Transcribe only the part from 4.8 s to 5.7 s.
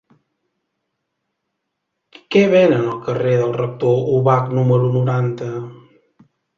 noranta?